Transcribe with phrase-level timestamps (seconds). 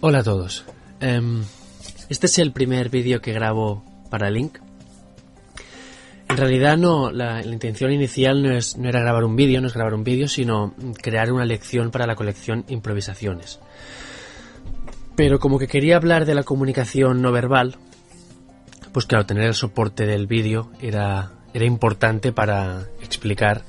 [0.00, 0.64] Hola a todos.
[1.00, 1.42] Em,
[2.08, 4.58] este es el primer vídeo que grabo para Link.
[6.28, 9.74] En realidad no, la, intención inicial no, es, no era grabar un vídeo, no es
[9.74, 10.72] grabar un vídeo, sino
[11.02, 13.58] crear una lección para la colección Improvisaciones.
[15.16, 17.74] Pero como que quería hablar de la comunicación no verbal,
[18.92, 23.64] pues claro, tener el soporte del vídeo era, era importante para explicar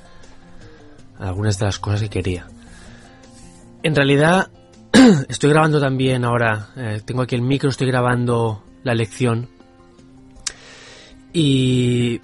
[1.18, 2.46] algunas de las cosas que quería.
[3.82, 4.52] En realidad
[5.30, 9.50] estoy grabando también ahora, eh, tengo aquí el micro, estoy grabando la lección
[11.34, 12.22] y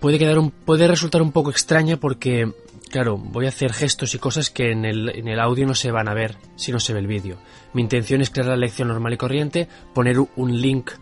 [0.00, 2.52] puede quedar puede resultar un poco extraña porque
[2.90, 5.90] claro, voy a hacer gestos y cosas que en el, en el audio no se
[5.90, 7.38] van a ver si no se ve el vídeo.
[7.72, 10.92] Mi intención es crear la lección normal y corriente, poner un link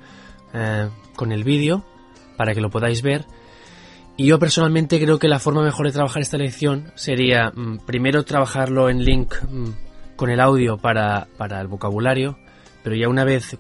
[0.54, 1.84] eh, con el vídeo
[2.38, 3.26] para que lo podáis ver
[4.22, 8.22] y yo personalmente creo que la forma mejor de trabajar esta lección sería mm, primero
[8.22, 9.70] trabajarlo en link mm,
[10.14, 11.26] con el audio para,
[11.60, 12.38] el vocabulario,
[12.84, 13.58] pero ya una vez,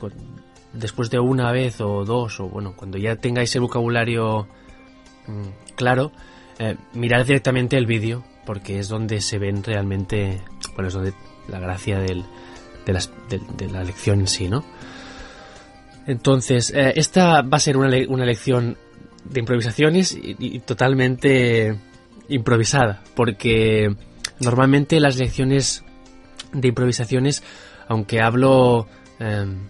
[0.72, 4.46] después de una vez o dos, o bueno, cuando ya tengáis el vocabulario
[5.26, 6.12] mm, claro,
[6.60, 10.42] eh, mirad directamente el vídeo, porque es donde se ven realmente,
[10.76, 11.12] bueno, es donde
[11.48, 12.24] la gracia del,
[12.86, 14.64] de, la lección en sí, ¿no?
[16.06, 18.76] Entonces, eh, esta va a ser una, una lección
[19.24, 21.76] de improvisaciones y, totalmente
[22.28, 23.94] improvisada, porque
[24.40, 25.84] normalmente las lecciones
[26.52, 27.42] de improvisaciones,
[27.88, 28.86] aunque hablo
[29.18, 29.68] em,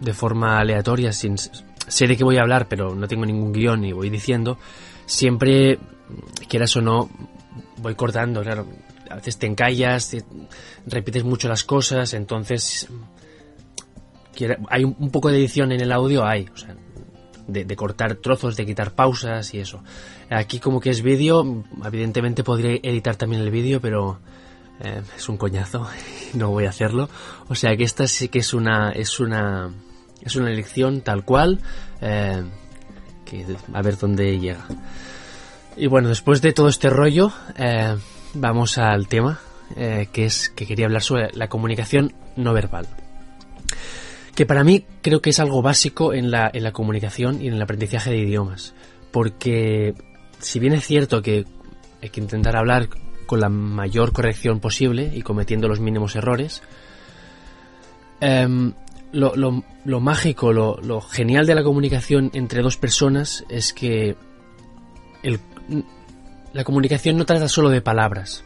[0.00, 3.84] de forma aleatoria, sin sé de qué voy a hablar, pero no tengo ningún guion
[3.84, 4.58] y voy diciendo,
[5.06, 5.78] siempre,
[6.48, 7.08] quieras o no,
[7.78, 8.66] voy cortando, claro.
[9.10, 10.14] A veces te encallas,
[10.86, 12.88] repites mucho las cosas, entonces
[14.68, 16.46] hay un poco de edición en el audio, hay.
[16.52, 16.76] O sea,
[17.48, 19.82] de, cortar trozos, de quitar pausas y eso.
[20.30, 24.18] Aquí como que es vídeo, evidentemente podría editar también el vídeo, pero
[24.80, 25.88] eh, es un coñazo
[26.34, 27.08] y no voy a hacerlo.
[27.48, 29.70] O sea que esta sí que es una es una
[30.22, 31.60] es una elección tal cual
[32.00, 32.44] eh,
[33.24, 34.66] que a ver dónde llega.
[35.76, 37.96] Y bueno, después de todo este rollo, eh,
[38.34, 39.40] vamos al tema
[39.76, 42.88] que es que quería hablar sobre la comunicación no verbal
[44.38, 47.54] que para mí creo que es algo básico en la, en la comunicación y en
[47.54, 48.72] el aprendizaje de idiomas.
[49.10, 49.94] Porque
[50.38, 51.44] si bien es cierto que
[52.00, 52.88] hay que intentar hablar
[53.26, 56.62] con la mayor corrección posible y cometiendo los mínimos errores,
[58.20, 58.74] em,
[59.10, 64.14] lo, lo, mágico, lo, lo, genial de la comunicación entre dos personas es que
[65.24, 65.40] el,
[66.52, 68.44] la comunicación no trata solo de palabras,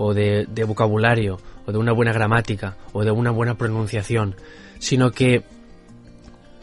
[0.00, 4.36] o de, de vocabulario, o de una buena gramática, o de una buena pronunciación,
[4.78, 5.42] sino que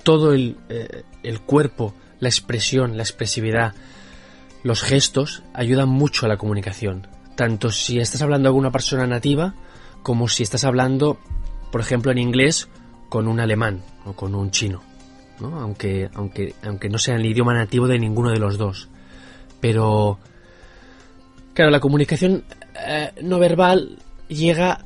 [0.04, 3.74] todo el, eh, el cuerpo, la expresión, la expresividad,
[4.64, 7.08] los gestos ayudan mucho a la comunicación.
[7.36, 9.54] Tanto si estás hablando con una persona nativa
[10.02, 11.20] como si estás hablando,
[11.74, 12.70] por ejemplo, en inglés
[13.10, 14.82] con un alemán o con un chino.
[15.42, 15.60] ¿no?
[15.60, 18.88] Aunque, aunque, aunque no sea el idioma nativo de ninguno de los dos.
[19.60, 20.20] Pero,
[21.54, 22.46] claro, la comunicación
[22.78, 24.86] eh, no verbal llega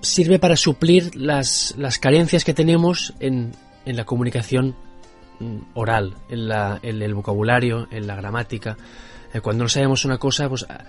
[0.00, 3.52] sirve para suplir las, las carencias que tenemos en,
[3.84, 4.76] en la comunicación
[5.40, 8.76] mm, oral, en, la, en, el vocabulario, en la gramática.
[9.32, 10.84] Eh, cuando no sabemos una cosa, pues ah,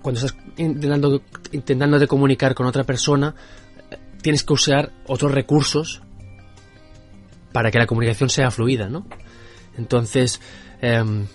[0.00, 3.34] cuando estás intentando, intentando de comunicar con otra persona,
[3.90, 6.02] eh, tienes que usar otros recursos
[7.52, 9.06] para que la comunicación sea fluida, ¿no?
[9.76, 10.40] Entonces,
[10.80, 11.26] em,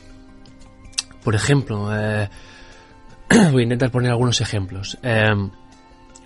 [1.24, 2.30] por ejemplo, eh,
[3.52, 4.98] voy a intentar poner algunos ejemplos.
[5.02, 5.50] Em,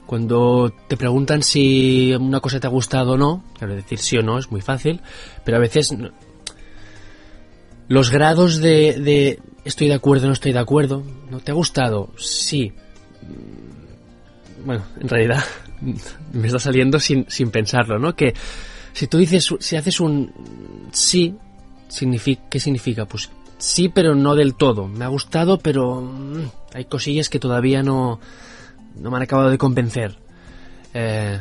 [0.06, 4.22] cuando te preguntan si una cosa te ha gustado o no, claro, decir sí o
[4.22, 5.02] no es muy fácil,
[5.46, 5.96] pero a veces
[7.88, 12.10] los grados de, de estoy de acuerdo, no estoy de acuerdo, ¿no te ha gustado?
[12.18, 12.74] Sí.
[14.66, 15.44] Bueno, en realidad
[16.34, 18.16] me está saliendo sin, sin pensarlo, ¿no?
[18.16, 18.34] Que
[18.94, 20.32] si tú dices, si haces un
[20.92, 21.36] sí,
[22.50, 23.06] ¿qué significa?
[23.06, 23.30] Pues
[23.62, 24.88] sí, pero no del todo.
[24.88, 28.20] Me ha gustado, pero mm, hay cosillas que todavía no,
[28.96, 30.18] no me han acabado de convencer.
[30.94, 31.40] Eh,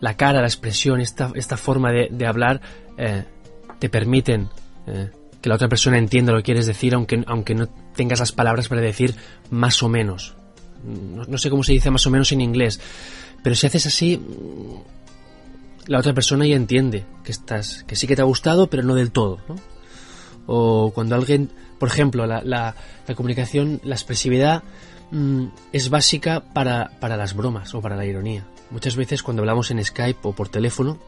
[0.00, 2.60] la cara, la expresión, esta, esta forma de, hablar
[2.98, 3.24] eh,
[3.78, 4.48] te permiten
[4.86, 5.10] eh,
[5.40, 8.68] que la otra persona entienda lo que quieres decir, aunque, aunque no tengas las palabras
[8.68, 9.14] para decir
[9.50, 10.34] más o menos.
[10.84, 12.78] No, sé cómo se dice más o menos en inglés,
[13.42, 14.20] pero si haces así,
[15.86, 18.94] la otra persona ya entiende que estás, que sí que te ha gustado, pero no
[18.94, 19.38] del todo.
[20.46, 22.74] O cuando alguien, por ejemplo, la,
[23.14, 24.62] comunicación, la expresividad
[25.14, 28.44] Mm, es básica para, las bromas o para la ironía.
[28.70, 30.98] Muchas veces cuando hablamos en Skype o por teléfono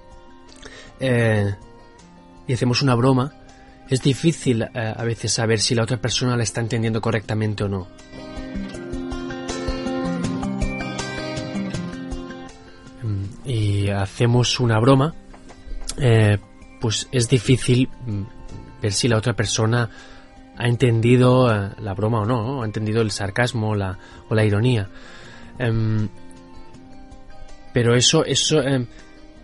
[1.01, 1.55] eh,
[2.47, 3.33] y hacemos una broma,
[3.89, 7.69] es difícil eh, a veces saber si la otra persona la está entendiendo correctamente o
[7.69, 7.89] no.
[13.45, 15.15] si hacemos una broma,
[15.99, 16.39] eh,
[16.81, 18.36] pues es difícil mm,
[18.81, 19.89] ver si la otra persona
[20.57, 24.89] ha entendido eh, la broma o no, ha entendido el sarcasmo la, o la ironía.
[25.59, 26.09] Em,
[27.73, 28.87] pero eso, eso em,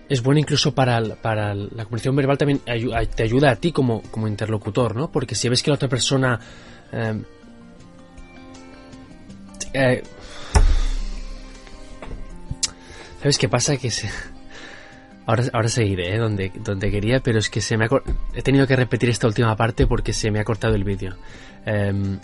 [0.08, 4.28] es bueno incluso para, para la comunicación verbal, también te ayuda a ti como, como
[4.28, 5.10] interlocutor, ¿no?
[5.10, 6.38] Porque si ves que la otra persona...
[6.92, 7.24] Em,
[9.74, 10.02] eh,
[13.20, 13.76] ¿Sabes qué pasa?
[13.76, 14.10] Que se...
[15.32, 16.18] Ahora, ahora seguiré ¿eh?
[16.18, 17.88] donde, quería, pero es que se me ha...
[18.34, 21.14] he tenido que repetir esta última parte porque se me ha cortado el vídeo.
[21.64, 22.18] Em,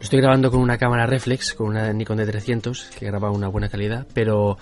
[0.00, 4.06] estoy grabando con una cámara reflex, con una Nikon D300, que graba una buena calidad,
[4.14, 4.58] pero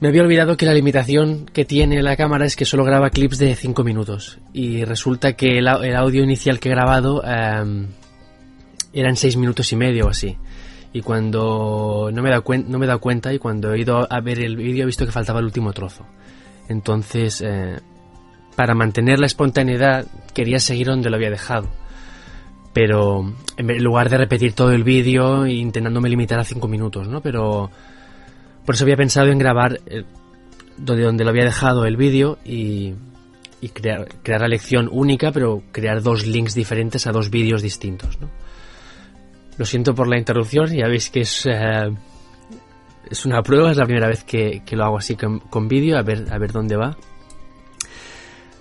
[0.00, 3.36] me había olvidado que la limitación que tiene la cámara es que solo graba clips
[3.36, 4.38] de 5 minutos.
[4.54, 7.88] Y resulta que el, audio inicial que he grabado em,
[8.94, 10.38] eran 6 minutos y medio o así
[10.92, 14.20] y cuando no me dado, no me he dado cuenta y cuando he ido a
[14.20, 16.06] ver el vídeo he visto que faltaba el último trozo.
[16.68, 17.78] Entonces, eh,
[18.56, 21.68] para mantener la espontaneidad quería seguir donde lo había dejado.
[22.72, 27.20] Pero en lugar de repetir todo el vídeo intentándome limitar a 5 minutos, ¿no?
[27.20, 27.70] Pero
[28.64, 30.04] por eso había pensado en grabar eh,
[30.76, 32.94] donde, donde lo había dejado el vídeo y,
[33.60, 38.20] y crear, crear la lección única, pero crear dos links diferentes a dos vídeos distintos,
[38.20, 38.28] ¿no?
[39.58, 41.90] Lo siento por la interrupción, ya veis que es, eh,
[43.10, 46.26] es una prueba, es la primera vez que, lo hago así con, vídeo, a ver,
[46.30, 46.96] a ver dónde va.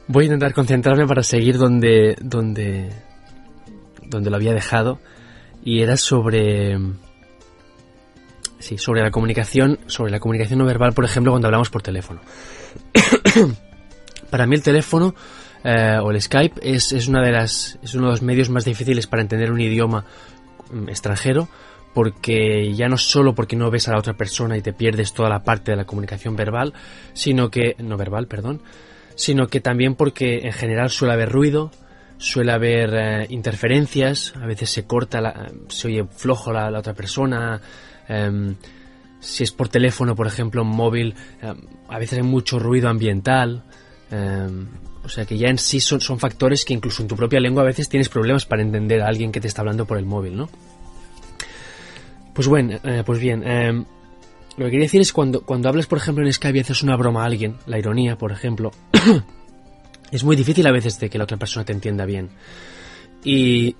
[0.08, 2.90] Voy a intentar concentrarme para seguir donde, donde,
[4.08, 5.00] donde lo había dejado
[5.64, 6.78] y era sobre
[8.60, 12.22] sí, sobre la comunicación, sobre la comunicación no verbal, por ejemplo, cuando hablamos por teléfono.
[14.30, 15.14] para mí el teléfono
[15.64, 18.66] eh, o el Skype es, es, una de las, es uno de los medios más
[18.66, 20.06] difíciles para entender un idioma
[20.88, 21.48] extranjero
[21.94, 25.30] porque ya no solo porque no ves a la otra persona y te pierdes toda
[25.30, 26.74] la parte de la comunicación verbal,
[27.14, 28.62] sino que no verbal, perdón,
[29.16, 31.72] sino que también porque en general suele haber ruido,
[32.18, 37.60] suele haber eh, interferencias, a veces se corta, la, se oye flojo la, otra persona,
[38.08, 38.56] em,
[39.20, 41.58] si es por teléfono, por ejemplo, móvil, em,
[41.90, 43.64] a veces hay mucho ruido ambiental.
[44.12, 44.68] Em,
[45.04, 47.64] o sea que ya en sí son, son factores que incluso en tu propia lengua
[47.64, 50.38] a veces tienes problemas para entender a alguien que te está hablando por el móvil,
[50.38, 50.50] ¿no?
[52.34, 53.86] Pues bueno, eh, pues bien, em,
[54.58, 56.96] lo que quería decir es cuando, cuando hablas, por ejemplo, en Skype y haces una
[56.96, 58.72] broma a alguien, la ironía, por ejemplo,
[60.12, 62.30] es muy difícil a veces de que la otra persona te entienda bien.
[63.24, 63.76] Y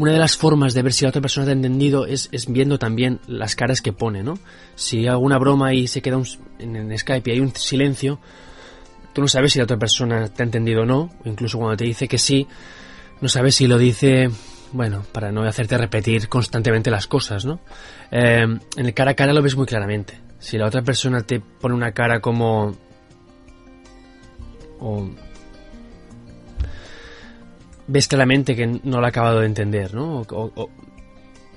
[0.00, 2.78] una de las formas de ver si la otra persona te ha entendido es, viendo
[2.78, 4.38] también las caras que pone, ¿no?
[4.74, 6.18] Si hago una broma y se queda
[6.58, 8.18] en Skype y hay un silencio,
[9.12, 11.84] tú no sabes si la otra persona te ha entendido o no, incluso cuando te
[11.84, 12.46] dice que sí,
[13.20, 14.30] no sabes si lo dice,
[14.72, 17.60] bueno, para no hacerte repetir constantemente las cosas, ¿no?
[18.10, 20.18] Eh, en el cara a cara lo ves muy claramente.
[20.38, 22.74] Si la otra persona te pone una cara como...
[24.78, 25.10] O,
[27.90, 30.22] ves claramente que no lo ha acabado de entender, ¿no?
[30.30, 30.70] O,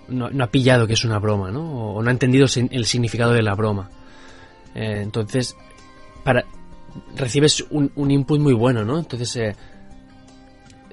[0.08, 1.94] no, ha pillado que es una broma, ¿no?
[1.94, 3.90] O, no ha entendido el significado de la broma.
[4.74, 5.56] Eh, entonces,
[6.24, 6.44] para,
[7.16, 8.98] recibes un, un, input muy bueno, ¿no?
[8.98, 9.56] Entonces eh,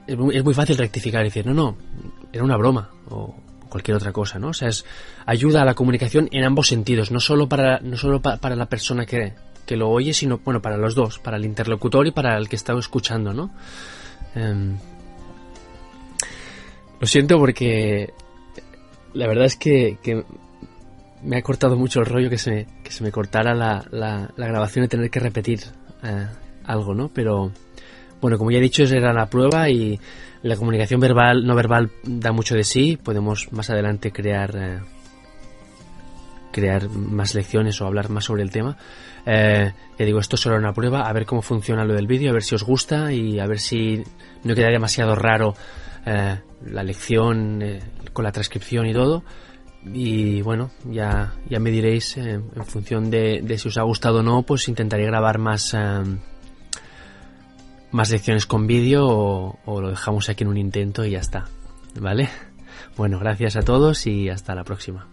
[0.07, 1.77] es, muy, fácil rectificar y decir, no, no,
[2.33, 3.35] era una broma o
[3.71, 4.49] cualquier otra cosa, ¿no?
[4.49, 4.85] O sea, es
[5.25, 9.07] ayuda a la comunicación en ambos sentidos, no solo para, no solo para la persona
[9.07, 9.33] que,
[9.65, 12.57] que lo oye, sino, bueno, para los dos, para el interlocutor y para el que
[12.57, 13.51] está escuchando, ¿no?
[14.35, 14.77] Em,
[17.01, 18.13] lo siento porque
[19.15, 19.99] la verdad es que,
[21.23, 24.47] me ha cortado mucho el rollo que se, que se me cortara la, la, la
[24.47, 25.61] grabación y tener que repetir
[26.03, 26.27] eh,
[26.65, 27.11] algo, ¿no?
[27.13, 27.53] Pero
[28.21, 30.01] bueno, como ya he dicho, era la prueba y
[30.43, 32.99] la comunicación verbal, no verbal da mucho de sí.
[33.03, 34.79] Podemos más adelante crear eh,
[36.51, 38.77] crear más lecciones o hablar más sobre el tema.
[39.27, 42.31] Eh, ya digo, esto es solo una prueba, a ver cómo funciona lo del vídeo,
[42.31, 44.03] a ver si os gusta y a ver si
[44.45, 45.55] no queda demasiado raro
[46.05, 47.63] la lección
[48.13, 49.23] con la transcripción y todo
[49.85, 54.23] y bueno, ya, ya me diréis eh, en función de, si os ha gustado o
[54.23, 56.03] no, pues intentaré grabar más, eh,
[57.91, 61.47] más lecciones con vídeo o, o, lo dejamos aquí en un intento y ya está,
[61.99, 62.29] ¿vale?
[62.97, 65.07] Bueno, gracias a todos y hasta la próxima.